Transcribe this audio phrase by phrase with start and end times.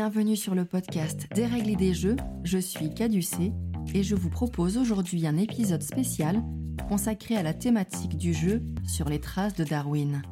[0.00, 3.52] Bienvenue sur le podcast Des règles et des jeux, je suis Caducée
[3.92, 6.40] et je vous propose aujourd'hui un épisode spécial
[6.88, 10.22] consacré à la thématique du jeu sur les traces de Darwin.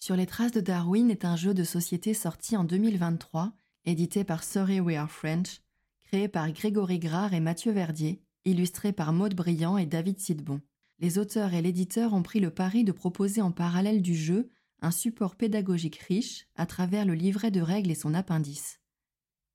[0.00, 3.54] Sur les traces de Darwin est un jeu de société sorti en 2023,
[3.86, 5.62] édité par Sorry We Are French,
[6.04, 10.60] créé par Grégory Grard et Mathieu Verdier, illustré par Maude Briand et David Sidbon.
[10.98, 14.50] Les auteurs et l'éditeur ont pris le pari de proposer en parallèle du jeu
[14.82, 18.80] un support pédagogique riche à travers le livret de règles et son appendice.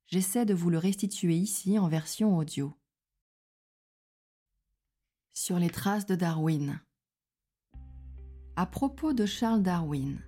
[0.08, 2.74] J'essaie de vous le restituer ici en version audio.
[5.34, 6.80] Sur les traces de Darwin.
[8.56, 10.20] À propos de Charles Darwin.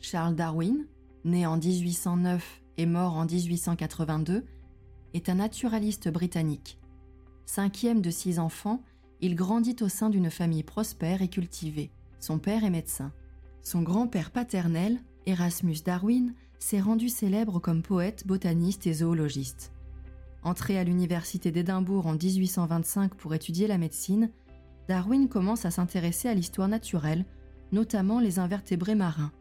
[0.00, 0.86] Charles Darwin,
[1.24, 4.44] né en 1809 et mort en 1882,
[5.14, 6.80] est un naturaliste britannique.
[7.46, 8.82] Cinquième de six enfants,
[9.20, 11.92] il grandit au sein d'une famille prospère et cultivée.
[12.18, 13.12] Son père est médecin.
[13.68, 19.72] Son grand-père paternel, Erasmus Darwin, s'est rendu célèbre comme poète, botaniste et zoologiste.
[20.42, 24.30] Entré à l'université d'Édimbourg en 1825 pour étudier la médecine,
[24.88, 27.26] Darwin commence à s'intéresser à l'histoire naturelle,
[27.70, 29.32] notamment les invertébrés marins.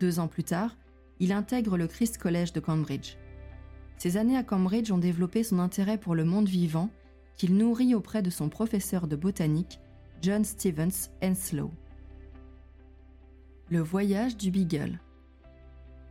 [0.00, 0.76] Deux ans plus tard,
[1.20, 3.14] il intègre le Christ College de Cambridge.
[3.96, 6.90] Ces années à Cambridge ont développé son intérêt pour le monde vivant,
[7.36, 9.78] qu'il nourrit auprès de son professeur de botanique,
[10.20, 11.70] John Stevens Henslow.
[13.68, 15.00] Le voyage du Beagle.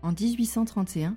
[0.01, 1.15] En 1831,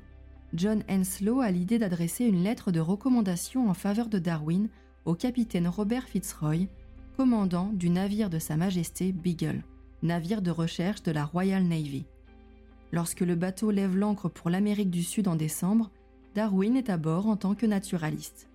[0.55, 4.69] John Henslow a l'idée d'adresser une lettre de recommandation en faveur de Darwin
[5.05, 6.69] au capitaine Robert Fitzroy,
[7.17, 9.65] commandant du navire de Sa Majesté Beagle,
[10.05, 12.07] navire de recherche de la Royal Navy.
[12.93, 15.91] Lorsque le bateau lève l'ancre pour l'Amérique du Sud en décembre,
[16.37, 18.49] Darwin est à bord en tant que naturaliste.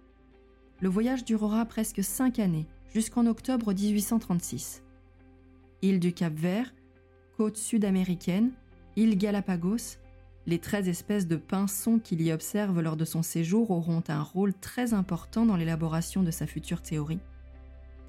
[0.79, 4.83] Le voyage durera presque cinq années, jusqu'en octobre 1836.
[5.81, 6.73] Île du Cap-Vert,
[7.37, 8.51] côte sud-américaine,
[8.95, 9.97] île Galapagos,
[10.45, 14.53] les 13 espèces de pinsons qu'il y observe lors de son séjour auront un rôle
[14.53, 17.19] très important dans l'élaboration de sa future théorie.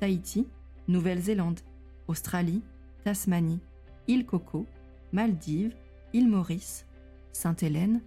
[0.00, 0.46] Tahiti,
[0.88, 1.60] Nouvelle-Zélande,
[2.08, 2.62] Australie,
[3.04, 3.60] Tasmanie,
[4.08, 4.66] île Coco,
[5.12, 5.74] Maldives,
[6.12, 6.86] île Maurice,
[7.32, 8.00] Sainte-Hélène,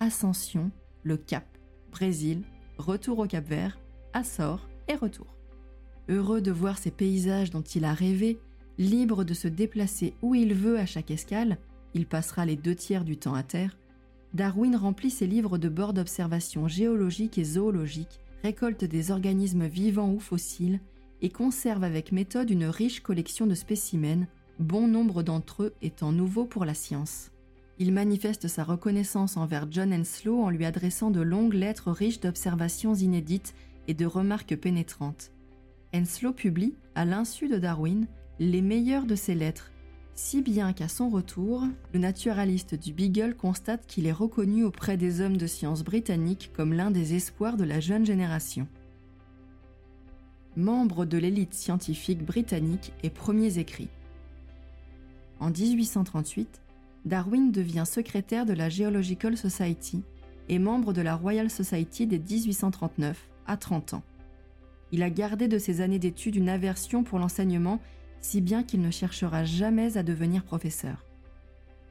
[0.00, 0.70] Ascension,
[1.02, 1.44] le Cap,
[1.92, 2.42] Brésil,
[2.78, 3.78] retour au Cap Vert,
[4.12, 5.26] Açores et retour.
[6.08, 8.38] Heureux de voir ces paysages dont il a rêvé,
[8.78, 11.58] libre de se déplacer où il veut à chaque escale,
[11.94, 13.76] il passera les deux tiers du temps à terre,
[14.34, 20.18] Darwin remplit ses livres de bord d'observation géologique et zoologique, récolte des organismes vivants ou
[20.18, 20.80] fossiles
[21.22, 24.26] et conserve avec méthode une riche collection de spécimens,
[24.58, 27.30] bon nombre d'entre eux étant nouveaux pour la science.
[27.78, 32.94] Il manifeste sa reconnaissance envers John Henslow en lui adressant de longues lettres riches d'observations
[32.94, 33.54] inédites
[33.86, 35.30] et de remarques pénétrantes.
[35.94, 38.06] Henslow publie, à l'insu de Darwin,
[38.40, 39.70] les meilleures de ses lettres,
[40.14, 45.20] si bien qu'à son retour, le naturaliste du Beagle constate qu'il est reconnu auprès des
[45.20, 48.68] hommes de science britanniques comme l'un des espoirs de la jeune génération.
[50.56, 53.88] Membre de l'élite scientifique britannique et premiers écrits.
[55.40, 56.62] En 1838,
[57.04, 60.04] Darwin devient secrétaire de la Geological Society
[60.48, 64.02] et membre de la Royal Society dès 1839, à 30 ans.
[64.92, 67.80] Il a gardé de ses années d'études une aversion pour l'enseignement
[68.24, 71.04] si bien qu'il ne cherchera jamais à devenir professeur.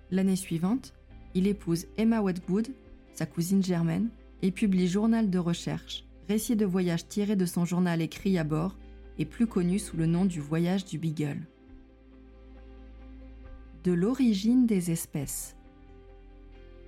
[0.09, 0.95] L'année suivante,
[1.35, 2.69] il épouse Emma Wedgwood,
[3.13, 4.09] sa cousine germaine,
[4.41, 8.75] et publie Journal de recherche, récit de voyage tiré de son journal écrit à bord
[9.19, 11.45] et plus connu sous le nom du Voyage du Beagle.
[13.83, 15.55] De l'origine des espèces.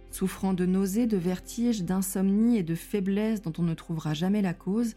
[0.09, 4.55] Souffrant de nausées, de vertiges, d'insomnie et de faiblesse dont on ne trouvera jamais la
[4.55, 4.95] cause,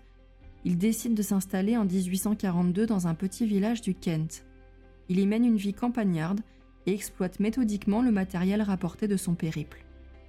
[0.65, 4.45] il décide de s'installer en 1842 dans un petit village du Kent.
[5.09, 6.41] Il y mène une vie campagnarde
[6.87, 9.85] et exploite méthodiquement le matériel rapporté de son périple.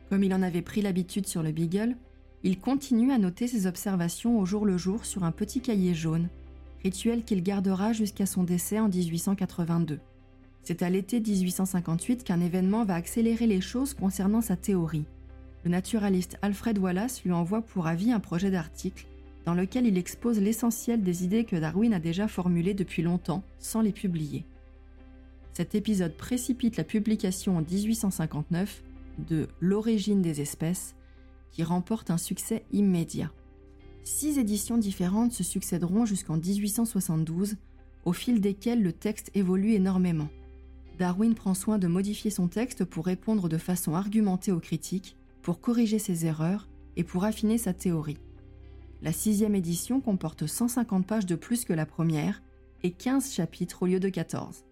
[0.09, 1.95] Comme il en avait pris l'habitude sur le Beagle,
[2.43, 6.29] il continue à noter ses observations au jour le jour sur un petit cahier jaune,
[6.83, 9.99] rituel qu'il gardera jusqu'à son décès en 1882.
[10.63, 15.05] C'est à l'été 1858 qu'un événement va accélérer les choses concernant sa théorie.
[15.65, 19.07] Le naturaliste Alfred Wallace lui envoie pour avis un projet d'article
[19.49, 23.81] dans lequel il expose l'essentiel des idées que Darwin a déjà formulées depuis longtemps sans
[23.81, 24.45] les publier.
[25.53, 28.83] Cet épisode précipite la publication en 1859
[29.27, 30.93] de L'origine des espèces,
[31.51, 33.31] qui remporte un succès immédiat.
[34.03, 37.55] Six éditions différentes se succéderont jusqu'en 1872,
[38.05, 40.29] au fil desquelles le texte évolue énormément.
[40.99, 45.59] Darwin prend soin de modifier son texte pour répondre de façon argumentée aux critiques, pour
[45.59, 48.19] corriger ses erreurs et pour affiner sa théorie.
[49.01, 52.41] La sixième édition comporte 150 pages de plus que la première
[52.83, 54.65] et 15 chapitres au lieu de 14.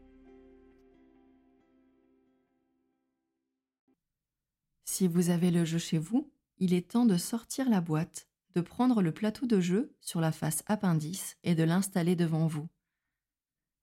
[4.83, 8.61] Si vous avez le jeu chez vous, il est temps de sortir la boîte, de
[8.61, 12.67] prendre le plateau de jeu sur la face appendice et de l'installer devant vous.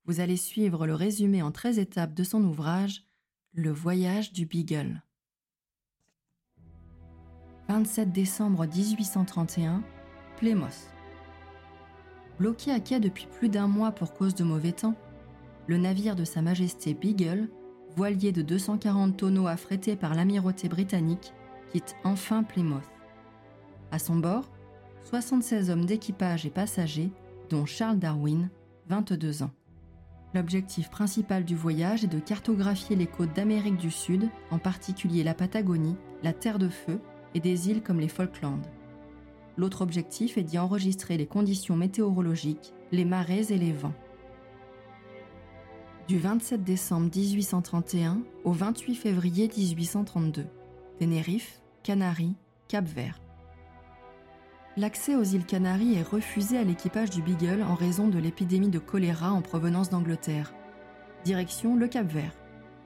[0.05, 3.05] Vous allez suivre le résumé en 13 étapes de son ouvrage
[3.53, 5.01] Le voyage du Beagle.
[7.67, 9.83] 27 décembre 1831,
[10.37, 10.89] Plymouth.
[12.39, 14.95] Bloqué à quai depuis plus d'un mois pour cause de mauvais temps,
[15.67, 17.49] le navire de Sa Majesté Beagle,
[17.95, 21.33] voilier de 240 tonneaux affrété par l'amirauté britannique,
[21.71, 22.83] quitte enfin Plymouth.
[23.91, 24.49] À son bord,
[25.03, 27.11] 76 hommes d'équipage et passagers,
[27.49, 28.49] dont Charles Darwin,
[28.89, 29.51] 22 ans.
[30.33, 35.33] L'objectif principal du voyage est de cartographier les côtes d'Amérique du Sud, en particulier la
[35.33, 36.99] Patagonie, la Terre de Feu
[37.33, 38.59] et des îles comme les Falklands.
[39.57, 43.93] L'autre objectif est d'y enregistrer les conditions météorologiques, les marées et les vents.
[46.07, 50.45] Du 27 décembre 1831 au 28 février 1832,
[50.99, 52.35] Tenerife, Canaries,
[52.67, 53.19] Cap-Vert.
[54.77, 58.77] L'accès aux îles Canaries est refusé à l'équipage du Beagle en raison de l'épidémie de
[58.77, 60.53] choléra en provenance d'Angleterre.
[61.23, 62.35] Direction le Cap-Vert,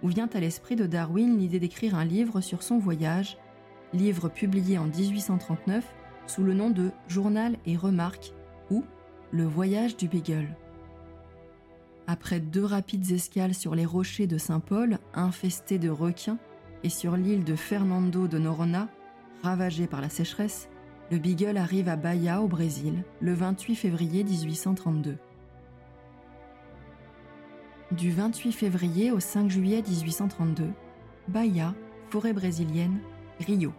[0.03, 3.37] où vient à l'esprit de Darwin l'idée d'écrire un livre sur son voyage,
[3.91, 5.83] livre publié en 1839
[6.29, 8.33] sous le nom de Journal et Remarques
[8.69, 8.83] ou
[9.31, 10.55] Le voyage du Beagle.
[12.05, 16.37] Après deux rapides escales sur les rochers de Saint-Paul, infestés de requins,
[16.83, 18.89] et sur l'île de Fernando de Noronha,
[19.41, 20.69] ravagée par la sécheresse,
[21.09, 25.17] le Beagle arrive à Bahia, au Brésil, le 28 février 1832.
[27.91, 30.69] Du 28 février au 5 juillet 1832,
[31.27, 31.73] Bahia,
[32.11, 32.99] forêt brésilienne,
[33.39, 33.73] Rio.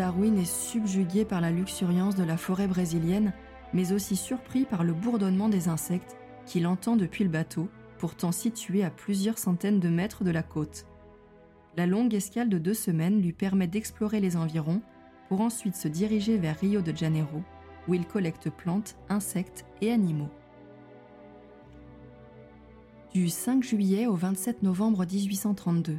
[0.00, 3.34] Darwin est subjugué par la luxuriance de la forêt brésilienne,
[3.74, 6.16] mais aussi surpris par le bourdonnement des insectes
[6.46, 7.68] qu'il entend depuis le bateau,
[7.98, 10.86] pourtant situé à plusieurs centaines de mètres de la côte.
[11.76, 14.80] La longue escale de deux semaines lui permet d'explorer les environs
[15.28, 17.42] pour ensuite se diriger vers Rio de Janeiro,
[17.86, 20.30] où il collecte plantes, insectes et animaux.
[23.12, 25.98] Du 5 juillet au 27 novembre 1832,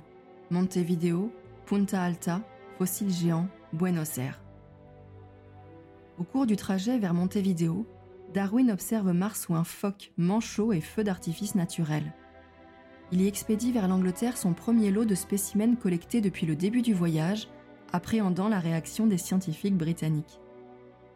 [0.49, 1.31] Montevideo,
[1.67, 2.41] Punta Alta,
[2.79, 4.41] fossiles géants, Buenos Aires.
[6.17, 7.87] Au cours du trajet vers Montevideo,
[8.33, 12.03] Darwin observe Mars où un phoque, manchot et feu d'artifice naturel.
[13.13, 16.93] Il y expédie vers l'Angleterre son premier lot de spécimens collectés depuis le début du
[16.93, 17.47] voyage
[17.93, 20.41] appréhendant la réaction des scientifiques britanniques.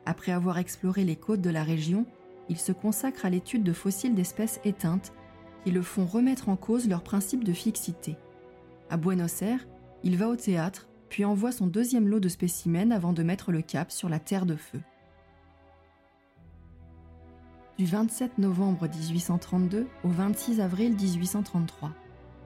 [0.06, 2.06] Après avoir exploré les côtes de la région,
[2.48, 5.12] il se consacre à l'étude de fossiles d'espèces éteintes
[5.66, 8.16] qui le font remettre en cause leur principe de fixité.
[8.90, 9.68] À Buenos Aires,
[10.04, 13.62] il va au théâtre, puis envoie son deuxième lot de spécimens avant de mettre le
[13.62, 14.82] cap sur la Terre de Feu.
[17.78, 21.94] Du 27 novembre 1832 au 26 avril 1833,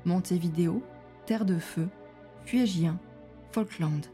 [0.05, 0.83] Montevideo,
[1.25, 1.87] Terre de Feu,
[2.45, 2.99] Fuégien,
[3.51, 4.05] Falkland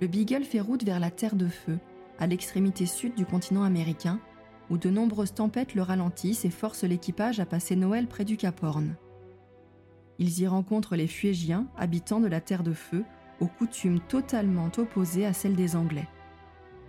[0.00, 1.78] le Beagle fait route vers la Terre de Feu,
[2.18, 4.18] à l'extrémité sud du continent américain,
[4.70, 8.62] où de nombreuses tempêtes le ralentissent et forcent l'équipage à passer Noël près du Cap
[8.62, 8.96] Horn.
[10.18, 13.04] Ils y rencontrent les Fuégiens, habitants de la Terre de Feu,
[13.40, 16.08] aux coutumes totalement opposées à celles des Anglais.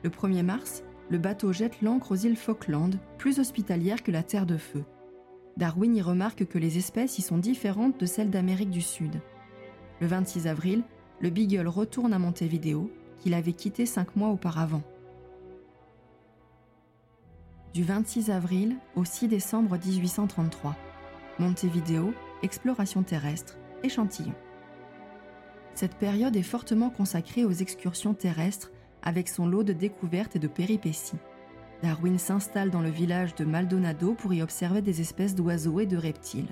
[0.04, 4.46] Le 1er mars, le bateau jette l'ancre aux îles Falkland, plus hospitalières que la Terre
[4.46, 4.84] de Feu.
[5.58, 9.22] Darwin y remarque que les espèces y sont différentes de celles d'Amérique du Sud.
[10.02, 10.84] Le 26 avril,
[11.20, 14.82] le Beagle retourne à Montevideo qu'il avait quitté cinq mois auparavant.
[17.74, 20.76] Du 26 avril au 6 décembre 1833,
[21.40, 24.36] Montevideo, exploration terrestre, échantillon.
[25.74, 28.72] Cette période est fortement consacrée aux excursions terrestres
[29.02, 31.18] avec son lot de découvertes et de péripéties.
[31.82, 35.98] Darwin s'installe dans le village de Maldonado pour y observer des espèces d'oiseaux et de
[35.98, 36.52] reptiles.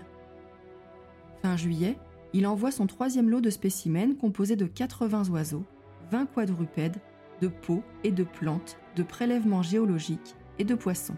[1.42, 1.98] Fin juillet,
[2.34, 5.66] il envoie son troisième lot de spécimens composé de 80 oiseaux,
[6.12, 6.98] 20 quadrupèdes,
[7.42, 11.18] de peaux et de plantes, de prélèvements géologiques et de poissons.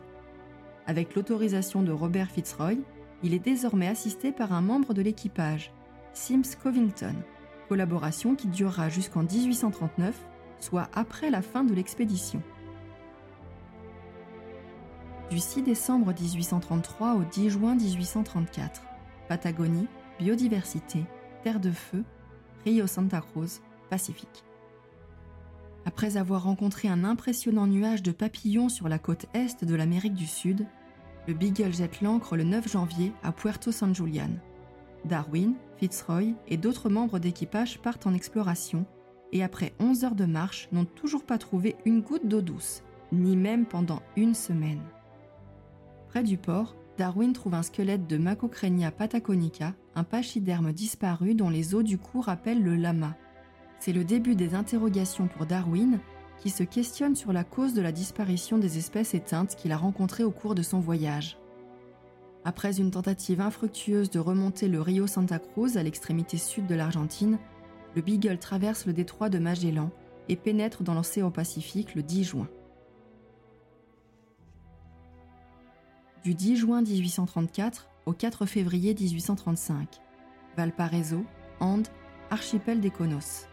[0.86, 2.76] Avec l'autorisation de Robert Fitzroy,
[3.24, 5.72] il est désormais assisté par un membre de l'équipage,
[6.14, 7.16] Sims Covington,
[7.70, 10.16] collaboration qui durera jusqu'en 1839,
[10.60, 12.42] soit après la fin de l'expédition.
[15.32, 18.84] Du 6 décembre 1833 au 10 juin 1834,
[19.28, 19.88] Patagonie,
[20.20, 21.06] biodiversité,
[21.44, 22.04] terre de feu,
[22.66, 24.44] Rio Santa Cruz, Pacifique.
[25.86, 30.28] Après avoir rencontré un impressionnant nuage de papillons sur la côte est de l'Amérique du
[30.28, 30.66] Sud,
[31.28, 34.32] le Beagle jette l'ancre le 9 janvier à Puerto San Julian.
[35.06, 38.86] Darwin, Fitzroy et d'autres membres d'équipage partent en exploration
[39.32, 43.36] et après 11 heures de marche n'ont toujours pas trouvé une goutte d'eau douce, ni
[43.36, 44.82] même pendant une semaine.
[46.10, 51.74] Près du port, Darwin trouve un squelette de Macocrenia patagonica, un pachyderme disparu dont les
[51.74, 53.16] os du cou rappellent le lama.
[53.80, 56.00] C'est le début des interrogations pour Darwin,
[56.44, 60.26] qui se questionne sur la cause de la disparition des espèces éteintes qu'il a rencontrées
[60.26, 61.38] au cours de son voyage.
[62.44, 67.40] Après une tentative infructueuse de remonter le Rio Santa Cruz à l'extrémité sud de l'Argentine,
[67.96, 69.90] le Beagle traverse le détroit de Magellan
[70.28, 72.50] et pénètre dans l'océan Pacifique le 10 juin.
[76.26, 80.02] Du 10 juin 1834 au 4 février 1835,
[80.58, 81.24] Valparaiso,
[81.62, 81.88] Andes,
[82.30, 83.48] archipel des Conos.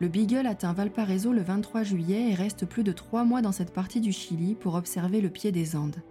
[0.00, 3.74] Le Beagle atteint Valparaiso le 23 juillet et reste plus de trois mois dans cette
[3.74, 6.02] partie du Chili pour observer le pied des Andes.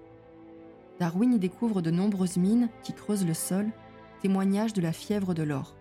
[0.99, 3.65] Darwin y découvre de nombreuses mines qui creusent le sol,
[4.21, 5.75] témoignage de la fièvre de l'or.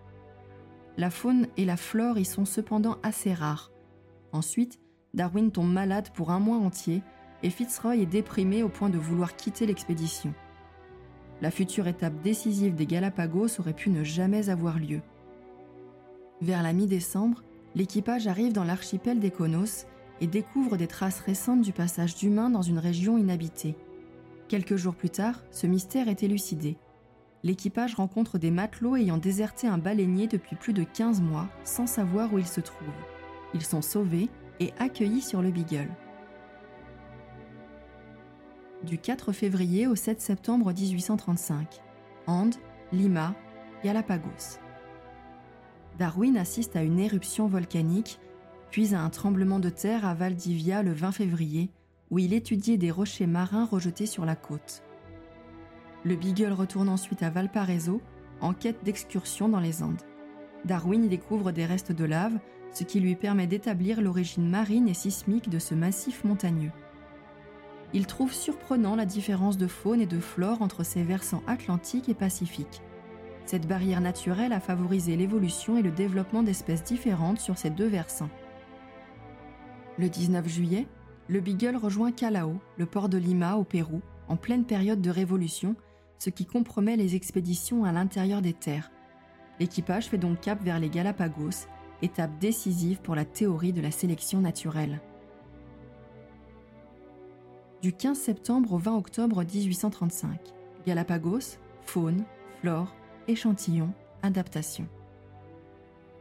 [0.97, 3.71] La faune et la flore y sont cependant assez rares.
[4.31, 4.79] Ensuite,
[5.13, 7.03] Darwin tombe malade pour un mois entier
[7.43, 10.33] et Fitzroy est déprimé au point de vouloir quitter l'expédition.
[11.41, 15.01] La future étape décisive des Galapagos aurait pu ne jamais avoir lieu.
[16.41, 17.43] Vers la mi-décembre,
[17.75, 19.85] l'équipage arrive dans l'archipel des Conos
[20.21, 23.75] et découvre des traces récentes du passage d'humains dans une région inhabitée.
[24.47, 26.77] Quelques jours plus tard, ce mystère est élucidé.
[27.43, 32.33] L'équipage rencontre des matelots ayant déserté un baleinier depuis plus de 15 mois sans savoir
[32.33, 32.87] où il se trouve.
[33.53, 35.89] Ils sont sauvés et accueillis sur le Beagle.
[38.83, 41.81] Du 4 février au 7 septembre 1835,
[42.27, 42.55] Andes,
[42.91, 43.35] Lima,
[43.83, 44.59] Galapagos.
[45.99, 48.21] Darwin assiste à une éruption volcanique,
[48.71, 51.71] puis à un tremblement de terre à Valdivia le 20 février,
[52.09, 54.81] où il étudiait des rochers marins rejetés sur la côte.
[56.05, 58.01] Le Beagle retourne ensuite à Valparaiso
[58.39, 60.01] en quête d'excursion dans les Andes.
[60.63, 62.39] Darwin découvre des restes de lave,
[62.71, 66.71] ce qui lui permet d'établir l'origine marine et sismique de ce massif montagneux.
[67.91, 72.13] Il trouve surprenant la différence de faune et de flore entre ces versants atlantiques et
[72.13, 72.81] pacifiques.
[73.49, 78.29] Cette barrière naturelle a favorisé l'évolution et le développement d'espèces différentes sur ces deux versants.
[79.97, 80.85] Le 19 juillet,
[81.27, 85.75] le Beagle rejoint Callao, le port de Lima au Pérou, en pleine période de révolution,
[86.19, 88.91] ce qui compromet les expéditions à l'intérieur des terres.
[89.59, 91.65] L'équipage fait donc cap vers les Galapagos,
[92.03, 95.01] étape décisive pour la théorie de la sélection naturelle.
[97.81, 100.39] Du 15 septembre au 20 octobre 1835,
[100.85, 102.25] Galapagos, faune,
[102.61, 102.93] flore,
[103.29, 103.93] échantillons,
[104.23, 104.87] adaptation.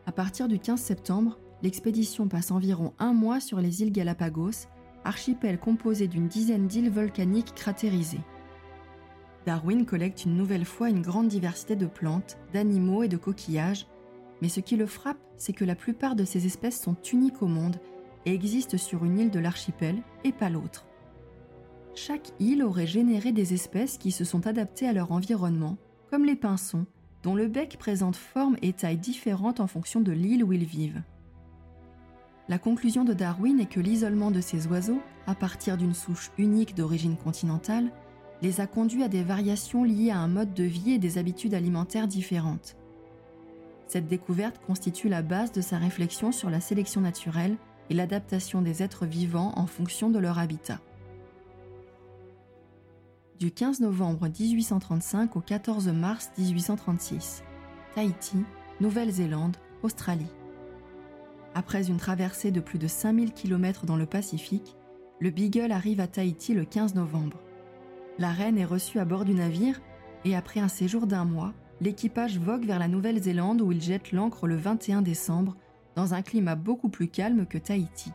[0.07, 4.69] À partir du 15 septembre, l'expédition passe environ un mois sur les îles Galapagos,
[5.05, 8.21] archipel composé d'une dizaine d'îles volcaniques cratérisées.
[9.47, 13.87] Darwin collecte une nouvelle fois une grande diversité de plantes, d'animaux et de coquillages,
[14.43, 17.47] mais ce qui le frappe, c'est que la plupart de ces espèces sont uniques au
[17.47, 17.81] monde
[18.27, 20.85] et existent sur une île de l'archipel et pas l'autre.
[21.95, 25.79] Chaque île aurait généré des espèces qui se sont adaptées à leur environnement,
[26.11, 26.87] comme les pinsons,
[27.23, 31.03] dont le bec présente forme et taille différentes en fonction de l'île où ils vivent.
[32.49, 36.75] La conclusion de Darwin est que l'isolement de ces oiseaux, à partir d'une souche unique
[36.75, 37.91] d'origine continentale,
[38.41, 41.55] les a conduits à des variations liées à un mode de vie et des habitudes
[41.55, 42.77] alimentaires différentes.
[43.87, 47.57] Cette découverte constitue la base de sa réflexion sur la sélection naturelle
[47.91, 50.81] et l'adaptation des êtres vivants en fonction de leur habitat
[53.39, 57.45] du 15 novembre 1835 au 14 mars 1836.
[57.95, 58.39] Tahiti,
[58.81, 60.33] Nouvelle-Zélande, Australie.
[61.55, 64.77] Après une traversée de plus de 5000 km dans le Pacifique,
[65.21, 67.39] le Beagle arrive à Tahiti le 15 novembre.
[68.19, 69.81] La reine est reçue à bord du navire
[70.25, 74.49] et après un séjour d'un mois, l'équipage vogue vers la Nouvelle-Zélande où il jette l'ancre
[74.49, 75.57] le 21 décembre
[75.95, 78.11] dans un climat beaucoup plus calme que Tahiti.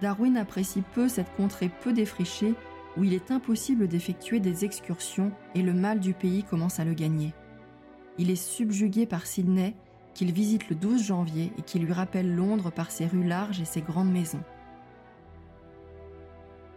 [0.00, 2.54] Darwin apprécie peu cette contrée peu défrichée
[2.96, 6.94] où il est impossible d'effectuer des excursions et le mal du pays commence à le
[6.94, 7.32] gagner.
[8.18, 9.74] Il est subjugué par Sydney,
[10.14, 13.64] qu'il visite le 12 janvier et qui lui rappelle Londres par ses rues larges et
[13.64, 14.42] ses grandes maisons.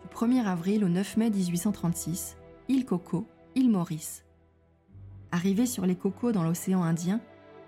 [0.03, 2.37] Du 1er avril au 9 mai 1836,
[2.69, 4.23] île Coco, île Maurice.
[5.31, 7.19] Arrivé sur les cocos dans l'océan Indien,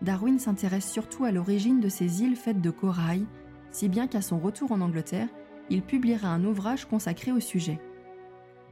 [0.02, 3.26] Darwin s'intéresse surtout à l'origine de ces îles faites de corail,
[3.72, 5.30] si bien qu'à son retour en Angleterre,
[5.70, 7.80] il publiera un ouvrage consacré au sujet.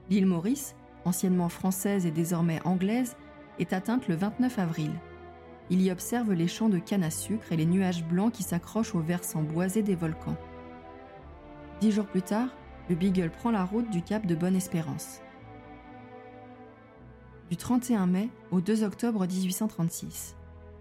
[0.09, 3.15] L'île Maurice, anciennement française et désormais anglaise,
[3.59, 4.91] est atteinte le 29 avril.
[5.69, 8.95] Il y observe les champs de canne à sucre et les nuages blancs qui s'accrochent
[8.95, 10.37] aux versants boisés des volcans.
[11.79, 12.49] Dix jours plus tard,
[12.89, 15.21] le Beagle prend la route du cap de Bonne-Espérance.
[17.49, 20.35] Du 31 mai au 2 octobre 1836,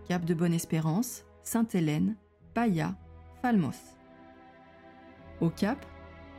[0.09, 2.17] cap de Bonne-Espérance, Sainte-Hélène,
[2.55, 2.95] Paya,
[3.41, 3.97] Falmos.
[5.41, 5.85] Au cap,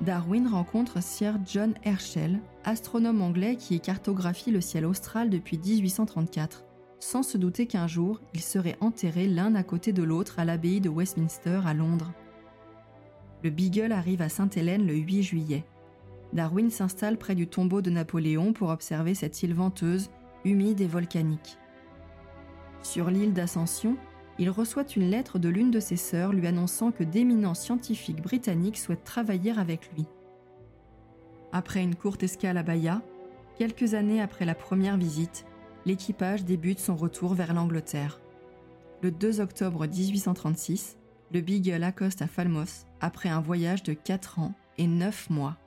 [0.04, 6.66] Darwin rencontre Sir John Herschel, astronome anglais qui cartographie le ciel austral depuis 1834,
[7.00, 10.82] sans se douter qu'un jour, ils seraient enterrés l'un à côté de l'autre à l'abbaye
[10.82, 12.12] de Westminster à Londres.
[13.44, 15.64] Le Beagle arrive à Sainte-Hélène le 8 juillet.
[16.34, 20.10] Darwin s'installe près du tombeau de Napoléon pour observer cette île venteuse,
[20.44, 21.58] humide et volcanique.
[22.82, 23.96] Sur l'île d'Ascension,
[24.40, 28.78] il reçoit une lettre de l'une de ses sœurs lui annonçant que d'éminents scientifiques britanniques
[28.78, 30.06] souhaitent travailler avec lui.
[31.52, 33.02] Après une courte escale à Bahia,
[33.58, 35.46] quelques années après la première visite,
[35.86, 38.20] l'équipage débute son retour vers l'Angleterre.
[39.04, 40.98] Le 2 octobre 1836,
[41.32, 45.58] le Beagle accoste à Falmouth après un voyage de 4 ans et 9 mois.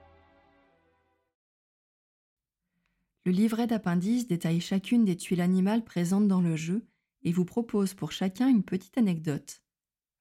[3.24, 6.84] Le livret d'appendice détaille chacune des tuiles animales présentes dans le jeu
[7.22, 9.62] et vous propose pour chacun une petite anecdote.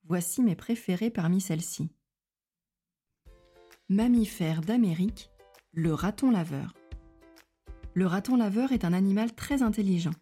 [0.03, 1.89] Voici mes préférés parmi celles-ci.
[3.89, 5.29] Mammifère d'Amérique,
[5.71, 6.73] le raton laveur.
[7.93, 10.13] Le raton laveur est un animal très intelligent.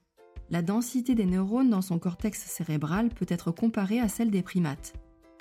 [0.49, 4.93] La densité des neurones dans son cortex cérébral peut être comparée à celle des primates.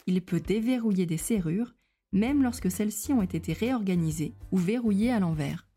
[0.06, 1.74] Il peut déverrouiller des serrures,
[2.12, 5.68] même lorsque celles-ci ont été réorganisées ou verrouillées à l'envers.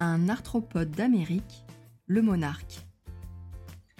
[0.00, 1.64] Un arthropode d'Amérique,
[2.06, 2.86] le monarque.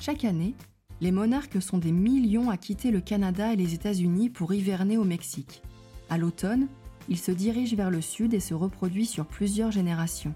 [0.05, 0.57] Chaque année,
[1.01, 5.05] les monarques sont des millions à quitter le Canada et les États-Unis pour hiverner au
[5.05, 5.63] Mexique.
[6.11, 6.67] À l'automne,
[7.09, 10.35] ils se dirigent vers le sud et se reproduisent sur plusieurs générations.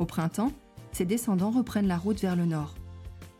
[0.00, 0.50] Au printemps,
[0.90, 2.74] ses descendants reprennent la route vers le nord.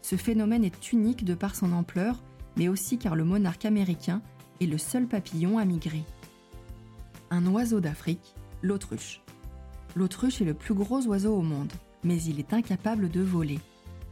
[0.02, 2.23] Ce phénomène est unique de par son ampleur,
[2.57, 4.23] mais aussi car le monarque américain
[4.61, 6.04] est le seul papillon à migrer.
[7.33, 9.21] Un oiseau d'Afrique, l'autruche.
[9.97, 11.73] L'autruche est le plus gros oiseau au monde,
[12.04, 13.59] mais il est incapable de voler.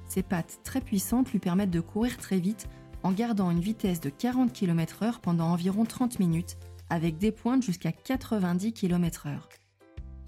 [0.08, 2.68] Ses pattes très puissantes lui permettent de courir très vite
[3.02, 6.56] en gardant une vitesse de 40 km/h pendant environ 30 minutes,
[6.90, 9.38] avec des pointes jusqu'à 90 km/h.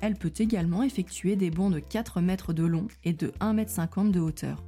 [0.00, 4.12] Elle peut également effectuer des bonds de 4 mètres de long et de 1,50 m
[4.12, 4.62] de hauteur.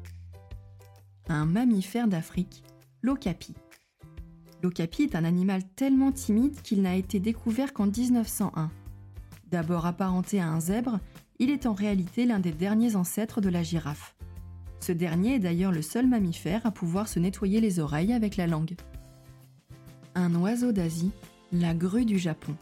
[1.28, 2.64] Un mammifère d'Afrique,
[3.02, 3.54] l'okapi.
[4.62, 8.70] L'okapi est un animal tellement timide qu'il n'a été découvert qu'en 1901.
[9.51, 10.98] D'abord apparenté à un zèbre,
[11.38, 14.14] il est en réalité l'un des derniers ancêtres de la girafe.
[14.83, 18.49] Ce dernier est d'ailleurs le seul mammifère à pouvoir se nettoyer les oreilles avec la
[18.49, 18.75] langue.
[20.16, 21.12] Un oiseau d'Asie,
[21.53, 22.57] la grue du Japon.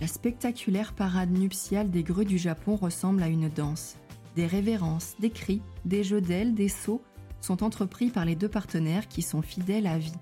[0.00, 3.96] La spectaculaire parade nuptiale des grues du Japon ressemble à une danse.
[4.36, 7.02] Des révérences, des cris, des jeux d'ailes, des sauts
[7.42, 10.16] sont entrepris par les deux partenaires qui sont fidèles à vie.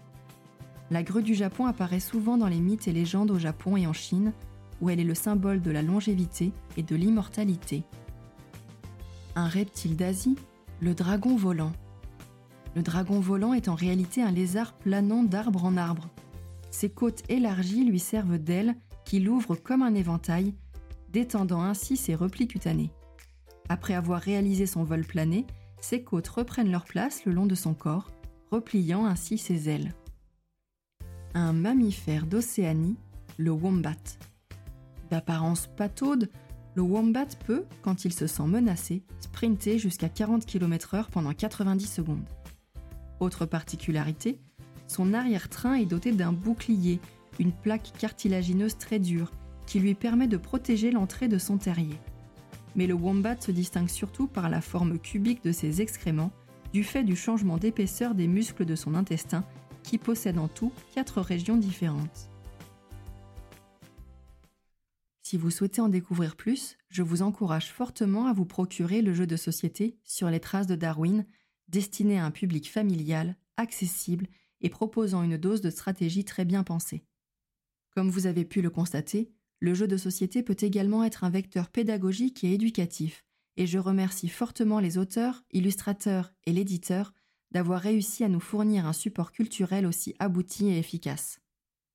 [0.91, 3.93] La grue du Japon apparaît souvent dans les mythes et légendes au Japon et en
[3.93, 4.33] Chine,
[4.81, 7.85] où elle est le symbole de la longévité et de l'immortalité.
[9.37, 10.37] Un reptile d'Asie,
[10.81, 11.73] le dragon volant.
[12.75, 16.09] Le dragon volant est en réalité un lézard planant d'arbre en arbre.
[16.71, 20.55] Ses côtes élargies lui servent d'ailes qui l'ouvre comme un éventail,
[21.11, 22.91] détendant ainsi ses replis cutanés.
[23.69, 25.47] Après avoir réalisé son vol plané,
[25.81, 28.11] ses côtes reprennent leur place le long de son corps,
[28.51, 29.95] repliant ainsi ses ailes.
[31.35, 32.97] Un mammifère d'Océanie,
[33.39, 34.19] le wombat.
[35.11, 36.31] D'apparence pataude,
[36.77, 42.29] le wombat peut, quand il se sent menacé, sprinter jusqu'à 40 km/h pendant 90 secondes.
[43.19, 44.39] Autre particularité,
[44.87, 47.01] son arrière-train est doté d'un bouclier
[47.39, 49.33] une plaque cartilagineuse très dure
[49.67, 51.99] qui lui permet de protéger l'entrée de son terrier.
[52.77, 56.31] Mais le wombat se distingue surtout par la forme cubique de ses excréments,
[56.75, 59.45] du fait du changement d'épaisseur des muscles de son intestin,
[59.83, 62.31] qui possède en tout quatre régions différentes.
[65.37, 69.27] Si vous souhaitez en découvrir plus, je vous encourage fortement à vous procurer le jeu
[69.27, 71.27] de société sur les traces de Darwin,
[71.69, 74.29] destiné à un public familial, accessible
[74.63, 77.05] et proposant une dose de stratégie très bien pensée.
[77.91, 81.69] Comme vous avez pu le constater, le jeu de société peut également être un vecteur
[81.69, 83.23] pédagogique et éducatif,
[83.59, 87.13] et je remercie fortement les auteurs, illustrateurs et l'éditeur
[87.51, 91.41] d'avoir réussi à nous fournir un support culturel aussi abouti et efficace.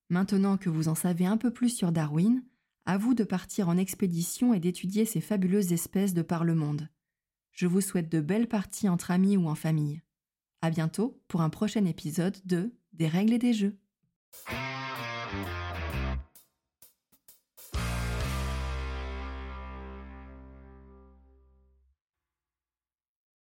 [0.09, 2.43] Maintenant que vous en savez un peu plus sur Darwin,
[2.85, 6.89] à vous de partir en expédition et d'étudier ces fabuleuses espèces de par le monde.
[7.51, 10.01] Je vous souhaite de belles parties entre amis ou en famille.
[10.61, 13.77] À bientôt pour un prochain épisode de Des règles et des jeux.